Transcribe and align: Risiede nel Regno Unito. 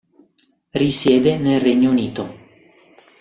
Risiede 0.73 1.37
nel 1.37 1.61
Regno 1.61 1.91
Unito. 1.91 2.33